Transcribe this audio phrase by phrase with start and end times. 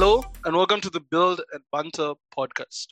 [0.00, 2.86] Hello, and welcome to the Build and Banter podcast,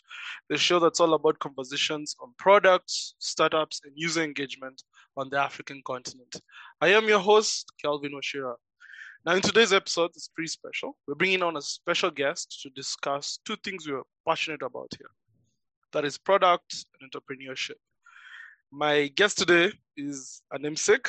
[0.48, 4.82] the show that's all about conversations on products, startups, and user engagement
[5.16, 6.34] on the African continent.
[6.80, 8.54] I am your host, Kelvin Oshira.
[9.24, 10.96] Now, in today's episode, it's pretty special.
[11.06, 15.10] We're bringing on a special guest to discuss two things we're passionate about here
[15.92, 17.78] that is product and entrepreneurship.
[18.72, 21.06] My guest today is a namesake.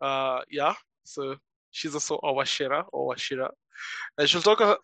[0.00, 1.34] Uh, yeah, so
[1.72, 3.50] she's also our Shira or Washira.
[4.16, 4.78] And she'll talk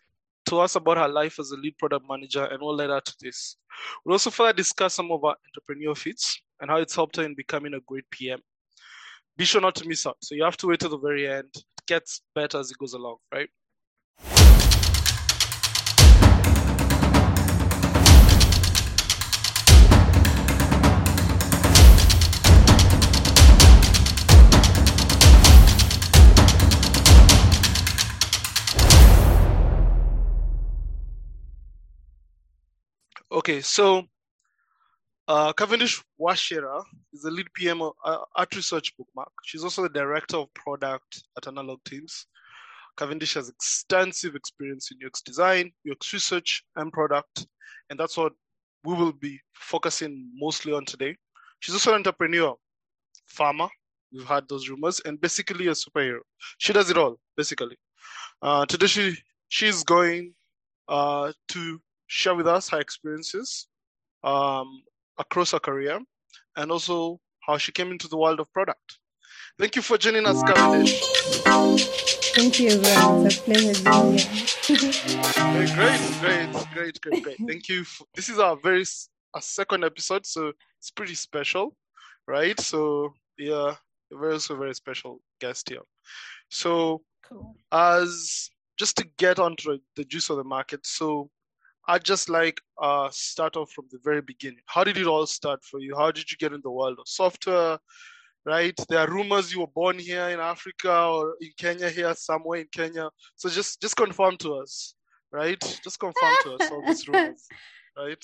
[0.47, 3.15] to us about her life as a lead product manager and what led her to
[3.21, 3.57] this.
[4.03, 7.35] We'll also further discuss some of her entrepreneur feats and how it's helped her in
[7.35, 8.39] becoming a great PM.
[9.37, 10.17] Be sure not to miss out.
[10.21, 11.49] So you have to wait till the very end.
[11.55, 13.49] It gets better as it goes along, right?
[33.29, 34.03] Okay, so
[35.27, 39.31] uh, Cavendish Wachera is the lead PM of uh, at Research Bookmark.
[39.43, 42.25] She's also the director of product at Analog Teams.
[42.97, 47.45] Cavendish has extensive experience in UX design, UX research, and product,
[47.89, 48.31] and that's what
[48.85, 51.13] we will be focusing mostly on today.
[51.59, 52.55] She's also an entrepreneur,
[53.25, 53.67] farmer.
[54.13, 56.19] We've had those rumors, and basically a superhero.
[56.59, 57.75] She does it all, basically.
[58.41, 59.17] Uh, today, she
[59.49, 60.33] she's going
[60.87, 63.67] uh, to share with us her experiences
[64.23, 64.83] um,
[65.17, 65.99] across her career
[66.55, 68.99] and also how she came into the world of product.
[69.59, 71.01] Thank you for joining us, Cavendish.
[72.35, 73.25] Thank you, everyone.
[73.25, 74.27] It's a pleasure being here.
[75.73, 77.37] great, great, great, great, great.
[77.47, 77.83] Thank you.
[77.83, 78.83] For, this is our very
[79.35, 81.75] a second episode, so it's pretty special,
[82.27, 82.59] right?
[82.59, 83.75] So yeah,
[84.11, 85.81] a very also very special guest here.
[86.49, 87.55] So Cool.
[87.71, 91.29] as just to get onto the juice of the market, so
[91.87, 94.61] I'd just like uh start off from the very beginning.
[94.65, 95.95] How did it all start for you?
[95.95, 97.79] How did you get in the world of software?
[98.45, 98.77] Right?
[98.89, 102.67] There are rumors you were born here in Africa or in Kenya here, somewhere in
[102.71, 103.09] Kenya.
[103.35, 104.95] So just just confirm to us,
[105.31, 105.59] right?
[105.83, 107.47] Just confirm to us all these rumors,
[107.97, 108.23] right?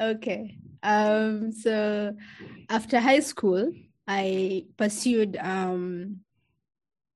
[0.00, 0.58] okay.
[0.82, 2.14] Um, so
[2.68, 3.72] after high school,
[4.06, 6.20] I pursued um,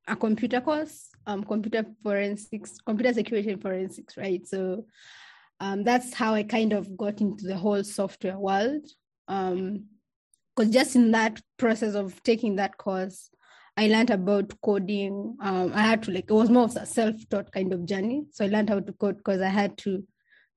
[0.06, 4.46] a computer course, um, computer forensics, computer security and forensics, right?
[4.46, 4.86] So
[5.60, 8.86] um, that's how I kind of got into the whole software world.
[9.28, 9.86] Um,
[10.54, 13.30] because just in that process of taking that course,
[13.76, 15.36] I learned about coding.
[15.40, 18.24] Um, I had to like it was more of a self-taught kind of journey.
[18.32, 20.02] So I learned how to code because I had to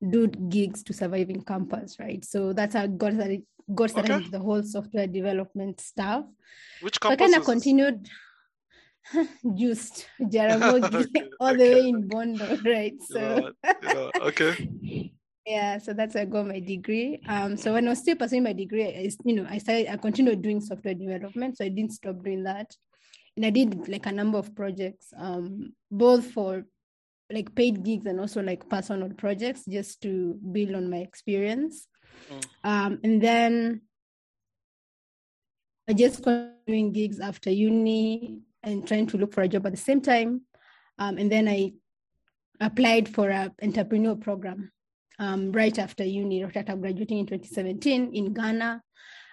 [0.09, 2.23] do gigs to survive in campus, right?
[2.23, 3.43] So that's how I got started,
[3.75, 4.23] got started Okay.
[4.23, 6.23] with the whole software development stuff.
[6.81, 8.05] Which So I kind of continued.
[8.05, 8.11] this?
[9.55, 12.95] just Jaramogi Okay, all the okay, way in Bondo, right?
[13.01, 14.69] So Yeah, yeah, okay.
[15.45, 17.21] yeah, so that's how I got my degree.
[17.27, 19.97] Um, so when I was still pursuing my degree, I, you know, I started, I
[19.97, 22.75] continued doing software development, so I didn't stop doing that,
[23.35, 26.65] and I did like a number of projects, um, both for
[27.31, 31.88] like paid gigs and also like personal projects, just to build on my experience.
[32.31, 32.45] Mm.
[32.63, 33.81] Um, and then
[35.88, 39.71] I just continued doing gigs after uni and trying to look for a job at
[39.71, 40.41] the same time.
[40.97, 41.73] Um, and then I
[42.59, 44.71] applied for an entrepreneur program
[45.17, 48.81] um, right after uni, right after graduating in 2017 in Ghana.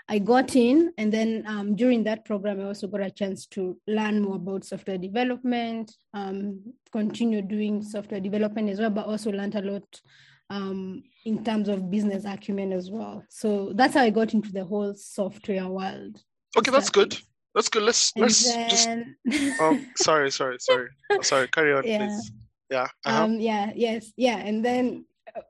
[0.09, 3.77] I got in, and then um, during that program, I also got a chance to
[3.89, 6.61] learn more about software development, um,
[6.93, 10.01] continue doing software development as well, but also learned a lot
[10.49, 13.25] um, in terms of business acumen as well.
[13.29, 16.23] So that's how I got into the whole software world.
[16.57, 17.19] Okay, that's good.
[17.57, 17.83] That's good.
[17.83, 19.17] Let's And let's just then,
[19.61, 20.89] um sorry, sorry, sorry.
[21.11, 21.99] Oh, sorry, carry on, Yeah.
[22.07, 22.31] please.
[22.71, 22.87] Yeah.
[23.07, 23.25] Uh-huh.
[23.25, 25.07] um, yeah, yes, yeah, and then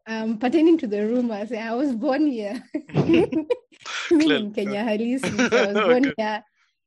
[0.07, 2.63] um, pertaining to the rumors, I was born here.
[2.95, 3.49] I mean,
[4.09, 5.35] Clear- in Kenya, Halisi.
[5.51, 6.15] So I was born Okay.
[6.17, 6.43] here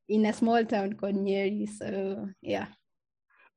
[0.08, 1.68] in a small town called Nyeri.
[1.68, 2.66] So yeah.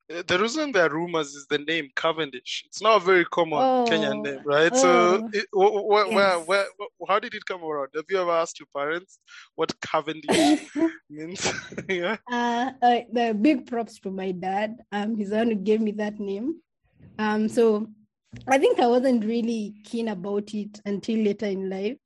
[0.09, 2.63] The reason there are rumors is the name Cavendish.
[2.67, 4.75] It's not a very common Kenyan Oh, name, right?
[4.75, 6.47] So, oh, it, wh- wh- yes.
[6.47, 7.89] where, wh- how did it come around?
[7.95, 9.19] Have you ever asked your parents
[9.55, 10.55] what Cavendish
[11.09, 11.51] means?
[11.89, 12.17] yeah.
[12.29, 14.75] uh, uh, the big props to my dad.
[14.91, 16.55] Um, he's the one who gave me that name.
[17.17, 17.88] Um, so
[18.47, 21.97] I think I wasn't really keen about it until later in life.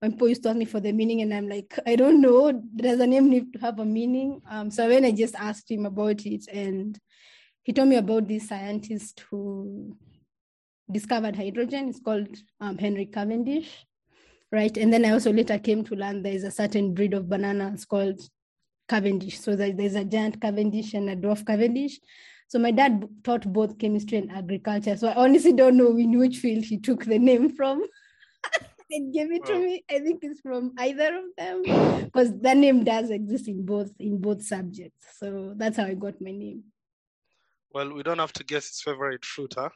[0.00, 2.50] When people used to ask me for the meaning, and I'm like, I don't know.
[2.74, 4.40] Does a name need to have a meaning?
[4.48, 6.98] Um, so when I just asked him about it, and
[7.62, 9.96] he told me about this scientist who
[10.90, 11.88] discovered hydrogen.
[11.88, 12.28] It's called
[12.60, 13.86] um, Henry Cavendish,
[14.50, 14.76] right?
[14.76, 17.84] And then I also later came to learn there is a certain breed of bananas
[17.84, 18.20] called
[18.88, 19.38] Cavendish.
[19.38, 22.00] So there- there's a giant Cavendish and a dwarf Cavendish.
[22.48, 24.96] So my dad taught both chemistry and agriculture.
[24.96, 27.82] So I honestly don't know in which field he took the name from.
[28.90, 29.84] and gave it to me.
[29.88, 31.62] I think it's from either of them
[32.04, 35.06] because that name does exist in both in both subjects.
[35.18, 36.64] So that's how I got my name.
[37.72, 39.70] Well, we don't have to guess his favorite fruit, huh?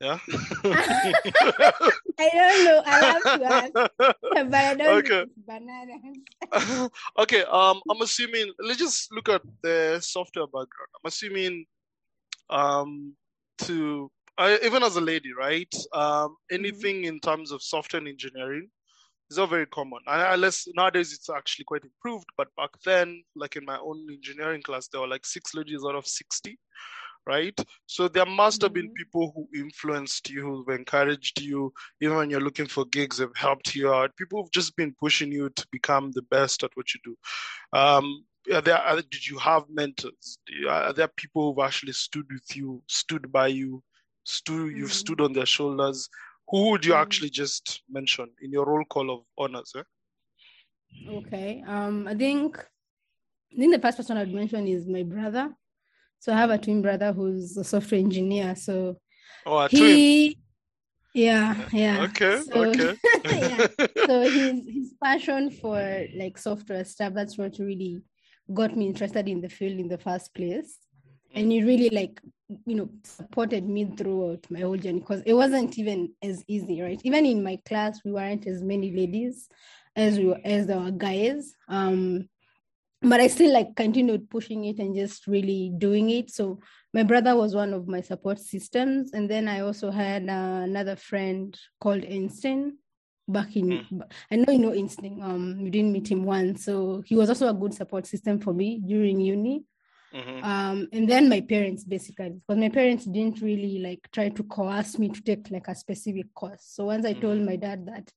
[0.00, 0.18] Yeah.
[0.64, 2.82] I don't know.
[2.84, 3.72] I have to ask,
[4.32, 5.24] but I don't okay.
[5.46, 6.90] bananas.
[7.18, 7.44] okay.
[7.44, 8.52] Um, I'm assuming.
[8.58, 10.90] Let's just look at the software background.
[10.96, 11.66] I'm assuming,
[12.50, 13.14] um,
[13.58, 15.72] to uh, even as a lady, right?
[15.94, 18.70] Um, anything in terms of software engineering
[19.32, 20.00] is not very common.
[20.06, 24.88] Unless nowadays it's actually quite improved, but back then, like in my own engineering class,
[24.88, 26.58] there were like six ladies out of sixty
[27.26, 27.58] right?
[27.86, 28.94] So there must have been Mhm.
[28.96, 33.74] people who influenced you, who've encouraged you, even when you're looking for gigs, have helped
[33.74, 34.16] you out.
[34.16, 37.16] People who've just been pushing you to become the best at what you do.
[37.78, 40.38] Um, there, are, did you have mentors?
[40.68, 43.82] Are there people who've actually stood with you, stood by you,
[44.24, 44.92] stood, you've Mhm.
[44.92, 46.08] stood on their shoulders?
[46.52, 47.00] Who would you Mhm.
[47.02, 49.72] actually just mention in your roll call of honors?
[49.74, 49.82] Eh?
[51.08, 51.62] Okay.
[51.66, 52.58] Um, I think
[53.52, 55.54] I think the first person I'd mention is my brother.
[56.20, 58.54] So I have a twin brother who's a software engineer.
[58.54, 58.96] So
[59.44, 59.82] Oh, a twin.
[59.96, 60.38] he
[61.14, 62.02] yeah, yeah.
[62.04, 62.96] Okay, So- okay.
[63.24, 63.66] yeah.
[64.06, 68.02] So his his passion for like software stuff, that's what really
[68.52, 70.78] got me interested in the field in the first place.
[71.34, 72.20] And he really like
[72.66, 77.00] you know supported me throughout my whole journey because it wasn't even as easy, right?
[77.04, 79.48] Even in my class, we weren't as many ladies
[79.96, 81.54] as we were, as there were guys.
[81.68, 82.28] Um,
[83.02, 86.30] but I still like continued pushing it and just really doing it.
[86.30, 86.60] So
[86.94, 90.96] my brother was one of my support systems, and then I also had uh, another
[90.96, 92.78] friend called Einstein.
[93.28, 93.86] Back in,
[94.30, 95.20] I know you know Einstein.
[95.22, 98.52] Um, you didn't meet him once, so he was also a good support system for
[98.52, 99.64] me during uni.
[100.12, 100.44] Mhm.
[100.44, 104.98] Um, and then my parents basically, because my parents didn't really like try to coerce
[104.98, 106.64] me to take like a specific course.
[106.64, 108.10] So once I told my dad that,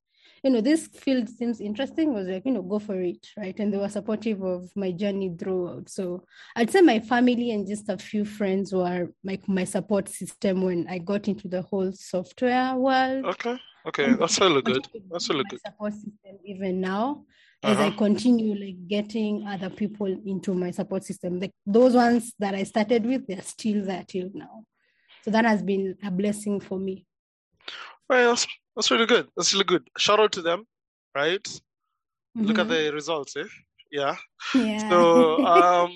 [0.43, 3.57] you know, this field seems interesting, was like, you know, go for it, right?
[3.59, 5.89] And they were supportive of my journey throughout.
[5.89, 6.25] So
[6.55, 10.87] I'd say my family and just a few friends were like my support system when
[10.87, 13.25] I got into the whole software world.
[13.25, 13.57] Okay,
[13.87, 14.87] okay, that's really good.
[15.09, 15.61] That's really good.
[15.61, 17.23] Support system even now
[17.63, 17.97] as I Uh-huh.
[17.97, 21.39] continue like getting other people into my support system.
[21.39, 24.63] Like those ones that I started with, they're still there till now.
[25.23, 27.05] So that has been a blessing for me.
[28.09, 29.27] Well, that's, that's really good.
[29.35, 29.87] That's really good.
[29.97, 30.65] Shout out to them,
[31.15, 31.45] right?
[32.41, 32.69] Look at Mhm.
[32.69, 33.45] the results, eh?
[33.91, 34.15] Yeah.
[34.53, 34.77] yeah.
[34.89, 35.91] So, um,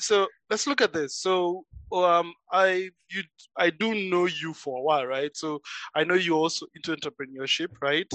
[0.00, 1.16] so let's look at this.
[1.16, 3.22] So, um, I you
[3.56, 5.34] I do know you for a while, right?
[5.36, 5.60] So
[5.94, 8.10] I know you also into entrepreneurship, right?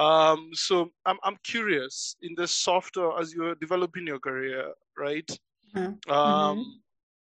[0.00, 5.30] Um, so I'm I'm curious in the software as you're developing your career, right?
[5.76, 6.80] Uh, Um, mhm.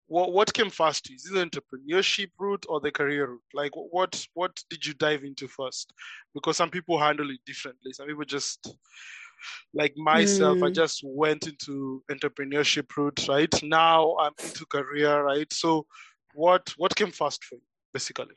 [0.09, 1.11] what what came first?
[1.11, 3.43] Is it the entrepreneurship route or the career route?
[3.55, 5.93] Like, what what did you dive into first?
[6.35, 7.93] Because some people handle it differently.
[7.93, 8.77] Some people just,
[9.75, 10.75] like myself, I Mm.
[10.75, 13.29] just went into entrepreneurship route.
[13.29, 15.23] Right now, I'm into career.
[15.23, 15.53] Right.
[15.53, 15.87] So,
[16.35, 18.37] what what came first for you, basically?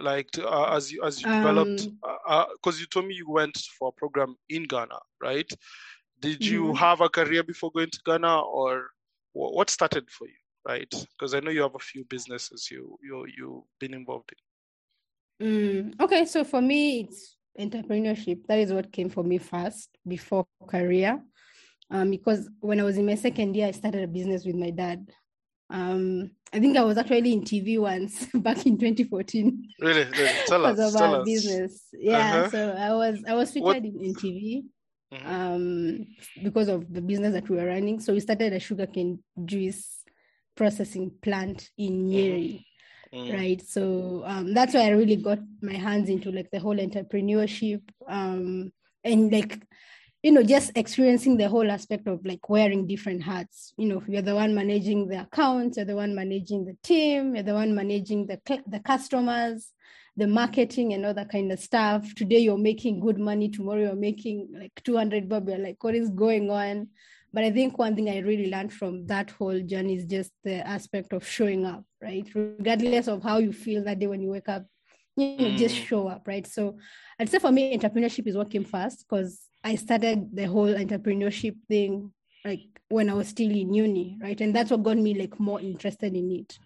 [0.00, 2.17] Like to, uh, as you as you developed, Um,
[2.52, 5.50] because you told me you went for a program in Ghana, right?
[6.20, 6.76] Did you Mhm.
[6.76, 8.90] have a career before going to Ghana, or
[9.34, 10.90] wha- what started for you, right?
[10.90, 14.38] Because I know you have a few businesses you you you've been involved in.
[15.40, 18.46] Mm, okay, so for me, it's entrepreneurship.
[18.46, 21.22] That is what came for me first before career.
[21.90, 24.70] Um, because when I was in my second year, I started a business with my
[24.70, 25.10] dad.
[25.70, 30.28] Um, I think I was actually in TV once back in 2014 Really, really.
[30.46, 31.26] Tell because us, of tell our us.
[31.26, 31.82] business.
[31.92, 32.50] Yeah, Uh-huh.
[32.50, 34.64] so I was I was featured in, in TV
[35.10, 35.26] Mhm.
[35.26, 36.06] um,
[36.42, 37.98] because of the business that we were running.
[37.98, 40.04] So we started a sugarcane juice
[40.54, 42.64] processing plant in Nyeri
[43.12, 43.32] Mm.
[43.32, 47.80] right so um, that's why i really got my hands into like the whole entrepreneurship
[48.06, 48.70] um,
[49.02, 49.58] and like
[50.22, 54.22] you know just experiencing the whole aspect of like wearing different hats you know you're
[54.22, 58.26] the one managing the accounts you're the one managing the team you're the one managing
[58.26, 59.72] the the customers
[60.16, 63.94] the marketing and all that kind of stuff today you're making good money tomorrow you're
[63.94, 66.88] making like 200 bob you're like what is going on
[67.30, 70.66] but I think one thing I really learned from that whole journey is just the
[70.66, 72.26] aspect of showing up, right?
[72.34, 74.64] Regardless of how you feel that day when you wake up,
[75.14, 75.86] you know, just Mm.
[75.88, 76.46] show up, right?
[76.46, 76.78] So
[77.18, 81.56] I'd say for me, entrepreneurship is what came first because I started the whole entrepreneurship
[81.68, 82.12] thing
[82.44, 84.40] like when I was still in uni, right?
[84.40, 86.58] And that's what got me like more interested in it.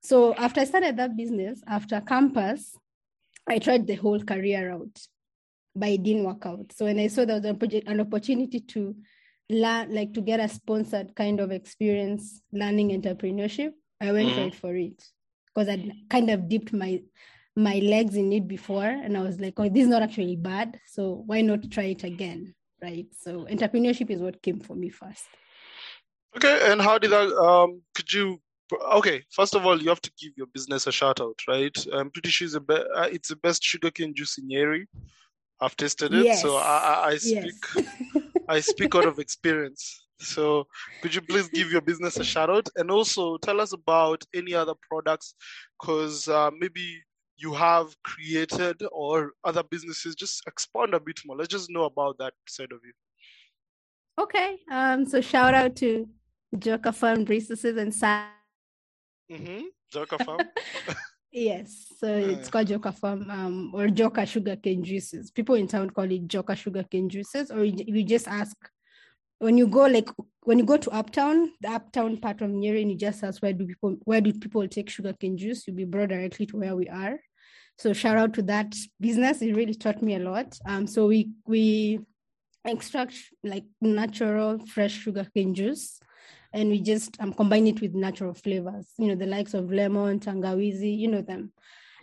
[0.00, 2.76] So after I started that business, after campus,
[3.46, 5.00] I tried the whole career route,
[5.76, 6.72] but it didn't work out.
[6.72, 8.96] So when I saw there was an opportunity to
[9.48, 14.38] learn like to get a sponsored kind of experience learning entrepreneurship, I went Mhm.
[14.38, 15.04] right for it
[15.46, 17.02] because I kind of dipped my
[17.56, 20.78] my legs in it before, and I was like, oh, this is not actually bad,
[20.86, 23.06] so why not try it again, right?
[23.18, 25.26] So entrepreneurship is what came for me first.
[26.36, 27.28] Okay, and how did that?
[27.36, 28.40] Um, could you?
[28.94, 31.76] Okay, first of all, you have to give your business a shout out, right?
[31.92, 34.86] I'm pretty sure it's the, be- uh, it's the best sugarcane juice in Nyeri.
[35.60, 37.22] I've tasted it, so I, I, I Yes.
[37.22, 37.54] speak
[38.48, 40.06] I speak out of experience.
[40.18, 40.66] So
[41.00, 44.54] could you please give your business a shout out and also tell us about any
[44.54, 45.34] other products
[45.80, 47.02] because uh, maybe
[47.36, 52.16] you have created or other businesses just expand a bit more let's just know about
[52.18, 52.92] that side of you
[54.18, 54.58] Okay.
[54.70, 56.08] Um, so shout out to
[56.58, 58.28] Joka Farm Resources and Science.
[59.30, 59.64] mm-hmm.
[59.90, 60.40] Joka Farm.
[61.34, 65.30] Yes, so it's called Joka Farm um, or Joka Sugarcane Juices.
[65.30, 68.54] People in town call it Joka Sugarcane Juices, or you, you just ask
[69.38, 70.10] when you go like
[70.44, 73.66] when you go to Uptown, the Uptown part of Nyeri, you just ask where do
[73.66, 77.20] people where do people take sugarcane juice, you'll be brought directly to where we are.
[77.78, 79.42] So shout out to that business.
[79.42, 80.58] It really taught me a lot.
[80.66, 82.00] Um, so we we
[82.64, 85.98] extract like natural fresh sugarcane juice
[86.52, 90.20] and we just um, combine it with natural flavors, you know, the likes of lemon,
[90.20, 91.52] tangawizi, you know them.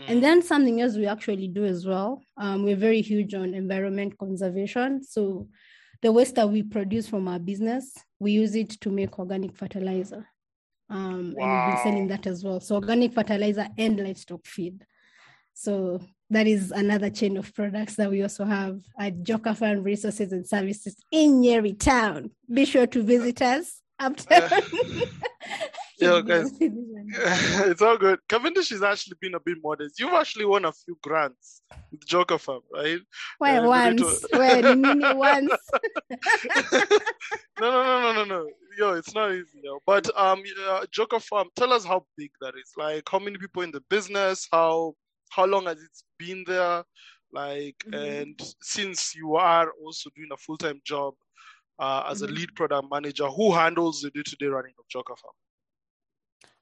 [0.08, 2.24] And then something else we actually do as well.
[2.38, 5.03] Um, we're very huge on environment conservation.
[5.03, 5.50] So
[6.01, 10.27] the waste that we produce from our business, we use it to make organic fertilizer.
[10.89, 12.60] Um, And we've been selling that as well.
[12.60, 14.86] So organic fertilizer and livestock feed.
[15.53, 20.32] So that is another chain of products that we also have at Joka Farm Resources
[20.32, 22.32] and Services in Nyeri Town.
[22.51, 24.50] Be sure to visit us uptown.
[26.00, 26.51] Yeah, guys.
[26.60, 28.20] it's all good.
[28.29, 30.00] Cavendish has actually been a bit modest.
[30.00, 33.00] You've actually won a few grants with Joka Farm, right?
[33.39, 34.25] Why Uh, once?
[34.34, 35.51] Mini once?
[37.60, 38.50] no, no, no, no, no, no.
[38.77, 39.79] Yo, it's not easy, yo.
[39.86, 42.72] But um, uh, Joka Farm, tell us how big that is.
[42.77, 44.48] Like, how many people in the business?
[44.51, 44.94] How
[45.32, 46.84] how long has it been there?
[47.32, 48.22] Like, Mhm.
[48.22, 51.13] and since you are also doing a full time job
[51.79, 52.36] uh, as a Mhm.
[52.36, 55.34] lead product manager, who handles the day to day running of Joka Farm?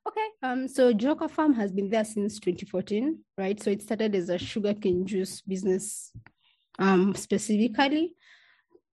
[0.08, 0.28] Okay.
[0.42, 0.68] Um.
[0.68, 3.62] So Joka Farm has been there since 2014, right?
[3.62, 6.14] So it started as a sugarcane juice business,
[6.80, 8.16] um, specifically,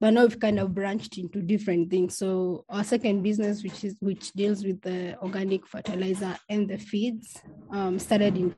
[0.01, 2.19] but now we've kind of branched into different things.
[2.19, 7.41] So our second business, which is which deals with the organic fertilizer and the feeds,
[7.71, 8.51] um, started in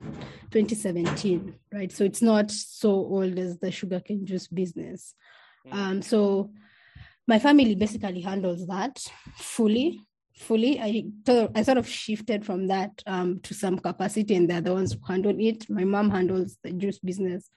[0.51, 1.93] 2017, right?
[1.93, 5.15] So it's not so old as the sugarcane juice business.
[5.67, 5.75] Mm.
[5.75, 6.03] Um.
[6.03, 6.53] So
[7.29, 8.99] my family basically handles that
[9.35, 10.06] fully
[10.37, 11.03] fully i
[11.55, 14.99] i sort of shifted from that um, to some capacity and they're the ones who
[15.07, 15.69] handle it.
[15.71, 17.51] My mom handles the juice business.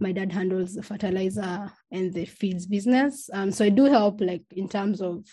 [0.00, 3.30] My dad handles the fertilizer and the feeds business.
[3.32, 5.24] Um, so i do help like in terms of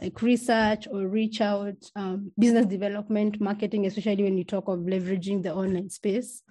[0.00, 5.42] like research or reach out um, business development marketing especially when you talk of leveraging
[5.42, 6.42] the online space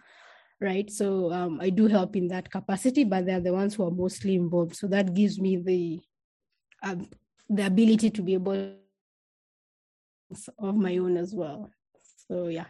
[0.61, 0.89] right?
[0.89, 4.35] So um, i do help in that capacity but they're the ones who are mostly
[4.35, 4.75] involved.
[4.75, 5.99] So that gives me the
[6.81, 7.09] um,
[7.49, 8.75] the ability to be able
[10.59, 11.69] of my own as well.
[12.27, 12.65] So yeah,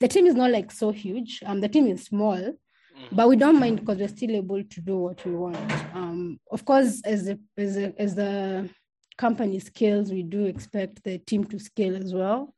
[0.00, 1.42] the team is not like so huge.
[1.44, 3.08] Um, the team is small, Mhm.
[3.12, 5.72] but we don't mind because we're still able to do what we want.
[5.94, 8.68] Um, of course, as the as the, as the
[9.16, 12.54] company scales, we do expect the team to scale as well.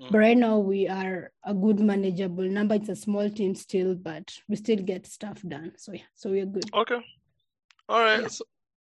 [0.00, 0.10] Mm.
[0.10, 2.74] But right now, we are a good manageable number.
[2.74, 5.72] It's a small team still, but we still get stuff done.
[5.76, 6.68] So yeah, so we're good.
[6.74, 7.00] Okay.
[7.88, 8.22] All right.
[8.22, 8.28] Yeah.
[8.28, 8.44] So,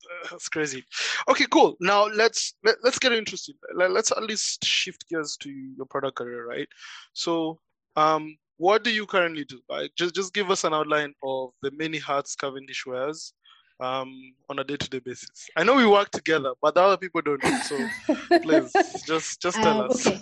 [0.32, 0.84] that's crazy.
[1.30, 1.76] Okay, cool.
[1.80, 3.56] Now let's let, let's get interested.
[3.76, 6.68] Let, let's at least shift gears to your product career, right?
[7.14, 7.60] So,
[7.96, 9.60] um, what do you currently do?
[9.70, 13.34] Like, just just give us an outline of the many hats Cavendish wears,
[13.80, 15.50] um, on a day-to-day basis.
[15.56, 17.60] I know we work together, but the other people don't know.
[17.62, 17.78] So,
[18.42, 18.72] please,
[19.06, 20.08] just just tell Um, us.
[20.08, 20.22] Okay.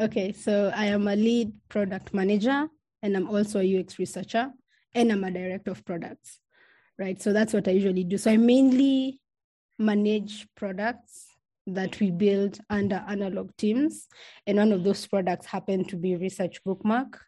[0.00, 0.32] Okay.
[0.32, 2.68] So I am a lead product manager
[3.02, 4.50] and I'm also a UX researcher
[4.94, 6.40] and I'm a director of products.
[6.98, 7.20] Right.
[7.20, 8.18] So that's what I usually do.
[8.18, 9.20] So I mainly
[9.78, 11.26] manage products
[11.66, 14.06] that we build under analog teams.
[14.46, 17.20] And one of those products happen to be Research Bookmark.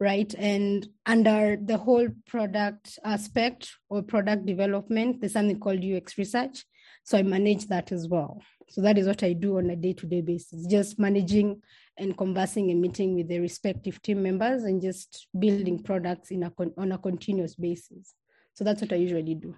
[0.00, 0.34] Right.
[0.36, 6.64] And under the whole product aspect or product development, there's something called UX research.
[7.04, 8.42] So I manage that as well.
[8.70, 11.62] So that is what I do on a day-to-day basis, just managing
[11.96, 16.50] and conversing and meeting with the respective team members and just building products in a
[16.50, 18.14] con- on a continuous basis.
[18.54, 19.54] So that's what I usually do.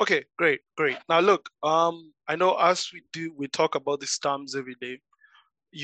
[0.00, 0.96] Okay, great, great.
[1.08, 4.98] Now look, um, I know as we do, we talk about these terms every day.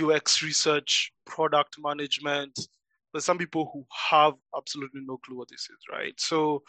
[0.02, 2.58] UX research, product management.
[3.12, 6.12] There's some people who have absolutely no clue what this is, right?
[6.18, 6.62] So,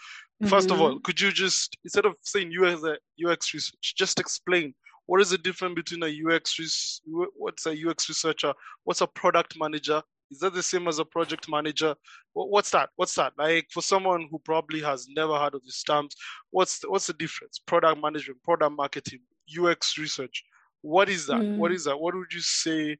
[0.46, 2.82] first of all, could you just instead of saying UX
[3.26, 4.74] UX research, just explain
[5.08, 7.02] What is the difference between a UX
[7.36, 8.54] what's a UX researcher?
[8.84, 10.04] What's a product manager?
[10.30, 11.96] Is that the same as a project manager?
[12.34, 12.90] What's that?
[12.96, 13.34] What's that?
[13.38, 16.16] Like for someone who probably has never heard of these terms,
[16.52, 17.60] what's the, what's the difference?
[17.60, 19.20] Product management, product marketing,
[19.58, 20.44] UX research.
[20.82, 21.38] What is that?
[21.40, 21.58] Mm.
[21.58, 21.98] What is that?
[21.98, 22.98] What would you say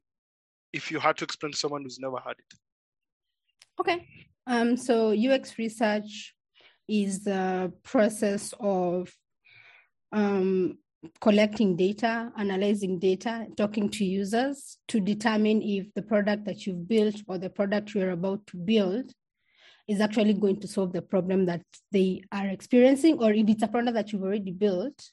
[0.72, 2.58] if you had to explain to someone who's never had it?
[3.80, 4.06] Okay.
[4.46, 6.34] Um, so UX research
[6.88, 9.12] is the process of
[10.12, 10.78] um,
[11.20, 17.16] collecting data, analyzing data, talking to users to determine if the product that you've built
[17.28, 19.12] or the product you're about to build
[19.86, 21.62] is actually going to solve the problem that
[21.92, 25.10] they are experiencing, or if it's a product that you've already built,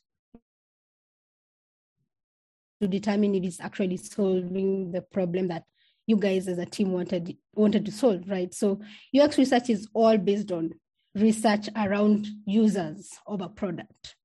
[2.82, 5.64] to determine if it's actually solving the problem that
[6.08, 8.54] you guys as a team wanted wanted to solve, right?
[8.54, 8.82] So
[9.18, 10.72] UX research is all based on
[11.16, 14.16] research around users of a product,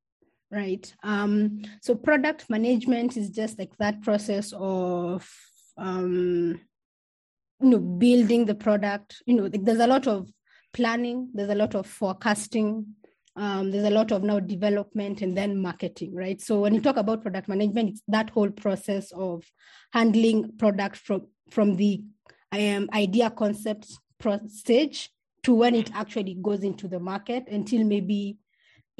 [0.50, 0.92] right?
[1.02, 5.28] Um, so product management is just like that process of
[5.76, 6.60] um,
[7.60, 9.22] you know building the product.
[9.26, 10.30] You know, like there's a lot of
[10.72, 12.86] planning, there's a lot of forecasting,
[13.36, 16.40] um, there's a lot of now development and then marketing, right?
[16.40, 19.44] So when you talk about product management, it's that whole process of
[19.92, 22.02] handling product from from the
[22.52, 23.86] um, idea concept
[24.48, 25.10] stage
[25.42, 28.36] to when it actually goes into the market until maybe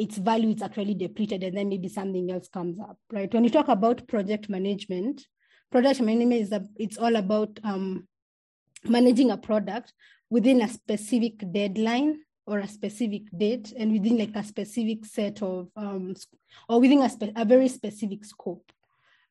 [0.01, 3.33] its value is actually depleted and then maybe something else comes up, right?
[3.35, 5.27] When you talk about project management,
[5.71, 8.09] project management is a, it's all about um,
[8.85, 9.93] managing a product
[10.31, 15.69] within a specific deadline or a specific date and within like a specific set of
[15.77, 16.15] um,
[16.71, 18.73] or within a, spe- a very specific scope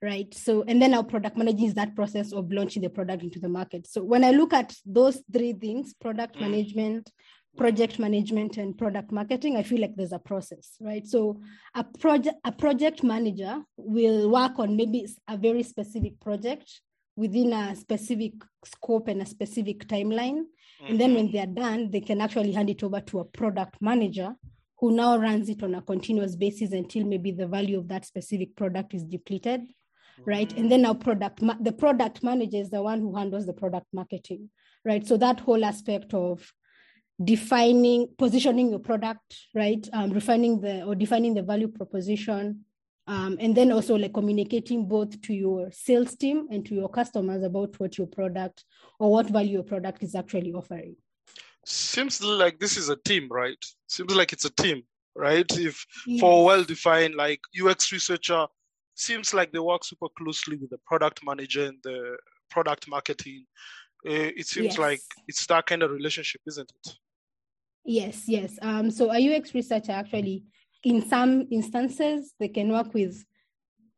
[0.04, 3.40] right so and then our product managing is that process of launching the product into
[3.40, 6.42] the market so when i look at those three things product mm.
[6.42, 7.12] management
[7.58, 11.42] project management and product marketing i feel like there's a process right so
[11.76, 16.82] a project a project manager will work on maybe a very specific project
[17.16, 20.44] within a specific scope and a specific timeline
[20.82, 20.92] Mm-hmm.
[20.92, 21.36] And then when mm-hmm.
[21.36, 24.34] they're done, they can actually hand it over to a product manager
[24.80, 28.56] who now runs it on a continuous basis until maybe the value of that specific
[28.56, 29.62] product is depleted.
[29.62, 30.30] Mm-hmm.
[30.30, 30.58] Right.
[30.58, 33.88] And then our product, ma- the product manager is the one who handles the product
[33.92, 34.50] marketing.
[34.86, 35.06] Right.
[35.06, 36.50] So that whole aspect of
[37.24, 42.64] defining, positioning your product, right, um, refining the or defining the value proposition,
[43.08, 47.44] um, and then also like communicating both to your sales team and to your customers
[47.44, 48.64] about what your product
[49.00, 50.96] or what value your product is actually offering.
[51.66, 53.58] Seems like this is a team right?
[53.88, 54.84] Seems like it's a team
[55.16, 55.46] right?
[55.58, 56.22] If yes.
[56.22, 58.48] for well defined like ux researcher
[58.96, 62.18] seems like they work super closely with the product manager and the
[62.50, 63.46] product marketing.
[64.06, 64.78] Uh, it seems yes.
[64.78, 66.96] like it's that kind of relationship isn't it
[67.90, 70.44] yes yes um so a ux researcher actually
[70.84, 73.26] in some instances, they can work with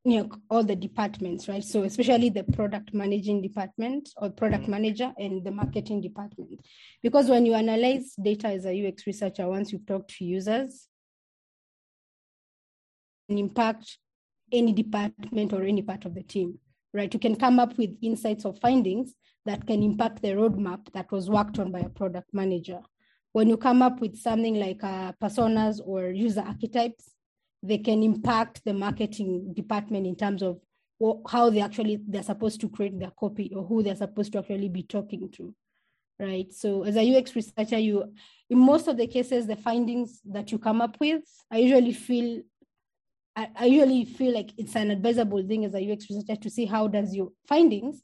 [0.04, 1.64] you know all the departments, right?
[1.64, 4.72] So especially the product managing department or product mm-hmm.
[4.72, 6.66] manager and the marketing department.
[7.04, 10.88] Because when you analyze data as a UX researcher, once you've talked to users,
[13.30, 13.98] and impact
[14.52, 16.60] any department or any part of the team,
[16.94, 17.14] right?
[17.14, 19.14] You can come up with insights or findings
[19.46, 22.80] that can impact the roadmap that was worked on by a product manager
[23.34, 27.12] when you come up with something like uh, personas or user archetypes,
[27.64, 30.60] they can impact the marketing department in terms of
[31.30, 34.70] how they actually they're supposed to create their copy or who they're supposed to actually
[34.70, 35.54] be talking to
[36.20, 36.54] right?
[36.54, 38.14] So as a ux researcher you
[38.50, 42.42] in most of the cases the findings that you come up with i usually feel
[43.36, 46.66] I, I usually feel like it's an advisable thing as a ux researcher to see
[46.66, 48.04] how does your findings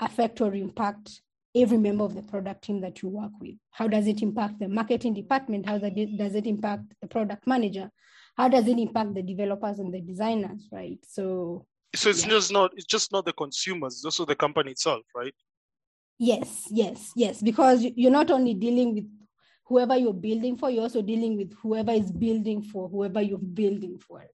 [0.00, 1.22] affect or impact
[1.54, 3.56] every member of the product team that you work with.
[3.70, 5.66] How does it impact the marketing department?
[5.66, 7.90] How does it impact the product manager?
[8.36, 10.98] How does it impact the developers and the designers, right?
[11.06, 12.30] So so it's yeah.
[12.30, 15.34] just not it's just not the consumers, it's also the company itself, right?
[16.18, 17.42] Yes, yes, yes.
[17.42, 19.10] Because you're not only dealing with
[19.64, 23.98] whoever you're building for, you're also dealing with whoever is building for whoever you're building
[23.98, 24.24] for.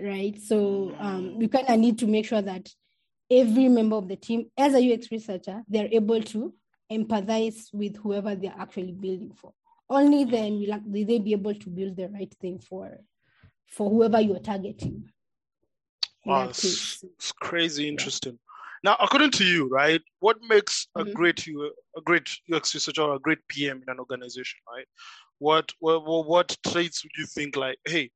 [0.00, 0.40] Right.
[0.40, 2.70] So um, you kind of need to make sure that
[3.30, 6.52] every member of the team, as a UX researcher, they're able to
[6.90, 9.52] empathize with whoever they're actually building for.
[9.90, 12.98] Only then will they be able to build the right thing for
[13.68, 15.10] for whoever you're targeting.
[16.24, 18.32] Wow, it's, it's, crazy interesting.
[18.32, 18.90] Yeah.
[18.90, 21.12] Now, according to you, right, what makes a mm-hmm.
[21.12, 24.86] great a great UX researcher or a great PM in an organization, right?
[25.38, 28.10] What what what traits would you think like, hey,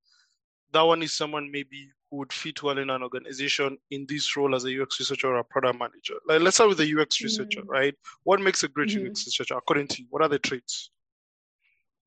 [0.72, 4.64] that one is someone maybe would fit well in an organization in this role as
[4.64, 6.14] a UX researcher or a product manager?
[6.26, 7.68] Like, let's start with the UX researcher, mm.
[7.68, 7.94] right?
[8.24, 9.10] What makes a great mm-hmm.
[9.10, 10.06] UX researcher according to you?
[10.10, 10.90] What are the traits?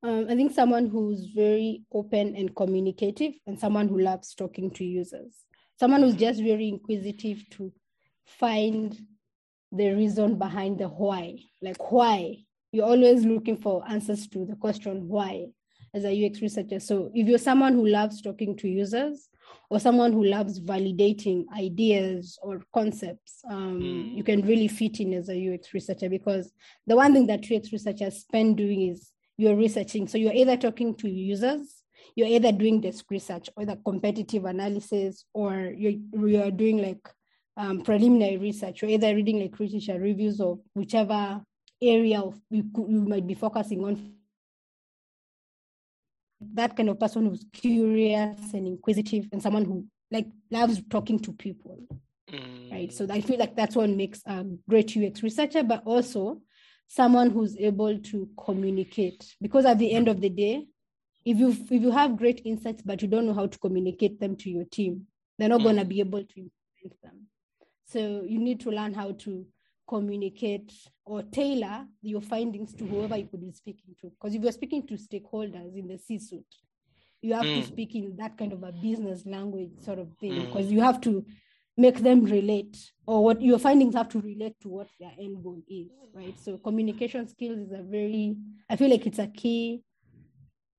[0.02, 4.84] Um, I think someone who's very open and communicative and someone who loves talking to
[4.84, 5.34] users,
[5.80, 7.72] someone who's just very inquisitive to
[8.26, 8.96] find
[9.72, 11.38] the reason behind the why.
[11.60, 12.36] Like why?
[12.70, 15.46] You're always looking for answers to the question why
[15.94, 16.78] as a UX researcher.
[16.78, 19.28] So if you're someone who loves talking to users
[19.70, 24.16] or someone who loves validating ideas or concepts, um, mm.
[24.16, 26.52] you can really fit in as a UX researcher because
[26.86, 30.06] the one thing that UX researchers spend doing is you're researching.
[30.08, 31.82] So you're either talking to users,
[32.14, 37.08] you're either doing desk research or the competitive analysis, or you're, you're doing like
[37.56, 41.42] um, preliminary research, you're either reading like literature reviews or whichever
[41.82, 44.15] area of you, you might be focusing on
[46.54, 51.32] that kind of person who's curious and inquisitive and someone who like loves talking to
[51.32, 51.80] people
[52.30, 52.72] mm.
[52.72, 56.40] right so i feel like that's what makes a great ux researcher but also
[56.88, 60.64] someone who's able to communicate because at the end of the day
[61.24, 64.36] if you if you have great insights but you don't know how to communicate them
[64.36, 65.06] to your team
[65.38, 65.64] they're not mm.
[65.64, 66.50] going to be able to
[66.84, 67.26] implement them
[67.86, 69.44] so you need to learn how to
[69.88, 70.72] communicate
[71.04, 74.10] or tailor your findings to whoever you could be speaking to.
[74.10, 76.44] Because if you're speaking to stakeholders in the C suite,
[77.22, 77.60] you have mm.
[77.60, 80.72] to speak in that kind of a business language sort of thing, because mm.
[80.72, 81.24] you have to
[81.76, 85.60] make them relate, or what your findings have to relate to what their end goal
[85.68, 86.38] is, right?
[86.40, 88.36] So communication skills is a very,
[88.70, 89.82] I feel like it's a key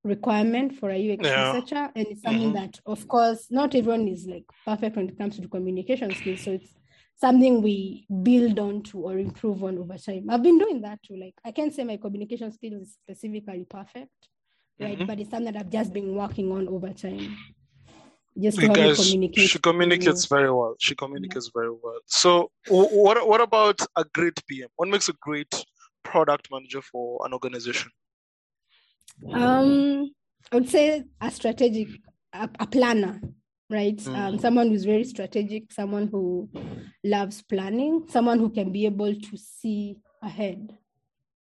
[0.04, 1.52] requirement for a UX yeah.
[1.54, 2.56] researcher, and it's something mm-hmm.
[2.56, 6.42] that, of course, not everyone is like perfect when it comes to communication skills.
[6.42, 6.74] So it's
[7.18, 10.30] something we build on to or improve on over time.
[10.30, 11.18] I've been doing that too.
[11.18, 14.12] Like I can't say my communication skills is specifically perfect,
[14.80, 14.98] right?
[14.98, 15.06] Mm-hmm.
[15.06, 17.36] But it's something that I've just been working on over time.
[18.40, 19.50] Just to because communicate.
[19.50, 20.76] She communicates very well.
[20.80, 21.60] She communicates yeah.
[21.60, 22.00] very well.
[22.06, 24.70] So what what about a great PM?
[24.76, 25.66] What makes a great
[26.04, 27.92] product manager for an organization?
[29.34, 30.12] Um,
[30.52, 31.88] I would say a strategic,
[32.32, 33.20] a, a planner
[33.70, 33.98] right?
[33.98, 34.16] Mm.
[34.16, 36.50] Um, someone who's very strategic, someone who
[37.04, 40.78] loves planning, someone who can be able to see ahead,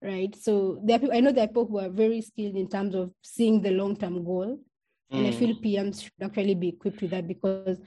[0.02, 0.36] right?
[0.36, 2.96] So there are people, I know there are people who are very skilled in terms
[2.96, 4.60] of seeing the long term goal.
[5.12, 5.64] And I feel mm.
[5.64, 7.80] PMs should actually be equipped with that because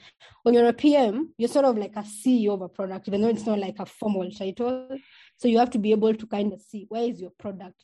[0.43, 3.29] when you're a PM, you're sort of like a CEO of a product, even though
[3.29, 4.89] it's not like a formal title.
[5.37, 7.81] So you have to be able to kind of see where is your product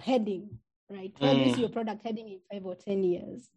[0.00, 0.58] heading,
[0.88, 1.12] right?
[1.18, 1.48] Where mm.
[1.48, 3.50] is your product heading in five or 10 years?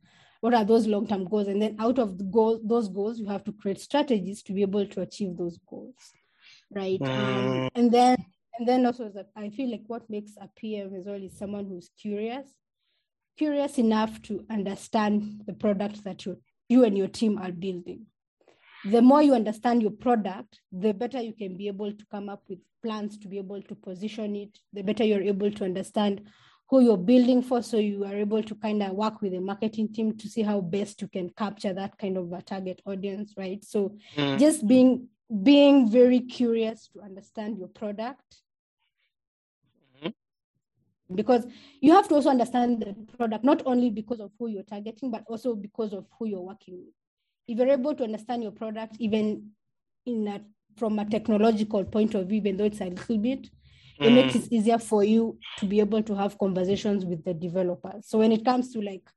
[0.46, 1.48] What are those long-term goals?
[1.48, 4.62] And then out of the goal, those goals you have to create strategies to be
[4.62, 5.96] able to achieve those goals
[6.72, 7.02] right?
[7.02, 7.66] Um, mm.
[7.66, 8.18] um, and then
[8.58, 11.66] and then also that i feel like what makes a pm as well is someone
[11.66, 12.48] who's curious
[13.38, 16.38] curious enough to understand the product that you
[16.70, 18.08] you and your team are building.
[18.86, 22.44] The more you understand your product the better you can be able to come up
[22.48, 26.22] with plans to be able to position it the better you're able to understand
[26.68, 29.92] who you're building for so you are able to kind of work with the marketing
[29.92, 33.64] team to see how best you can capture that kind of a target audience right
[33.64, 34.40] so mm.
[34.40, 35.08] just being
[35.44, 38.42] being very curious to understand your product
[40.04, 40.10] mm-hmm.
[41.16, 41.46] because
[41.82, 45.24] you have to also understand the product not only because of who you're targeting but
[45.28, 46.94] also because of who you're working with
[47.48, 49.50] if you're able to understand your product even
[50.06, 50.42] in a
[50.78, 53.50] from a technological point of view even though it's a little bit
[54.00, 54.16] it mm.
[54.16, 58.08] makes it easier for you to be able to have conversations with the developers.
[58.08, 59.08] So when it comes to like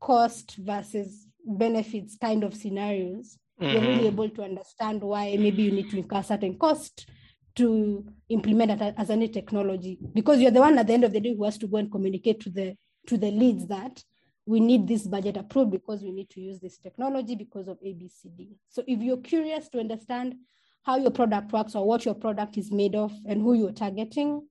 [0.00, 3.72] cost versus benefits kind of scenarios, mm-hmm.
[3.72, 4.06] you're really mm-hmm.
[4.06, 7.06] able to understand why maybe you need to incur certain cost
[7.54, 11.20] to implement it as any technology because you're the one at the end of the
[11.20, 12.74] day who has to go and communicate to the
[13.06, 14.02] to the leads that
[14.46, 18.48] we need this budget approved because we need to use this technology because of abcd
[18.70, 20.34] so if you're curious to understand
[20.82, 24.46] how your product works or what your product is made of and who you're targeting,